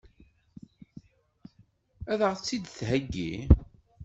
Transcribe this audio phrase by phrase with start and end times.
[2.11, 3.33] Ad ɣ-tt-id-theggi?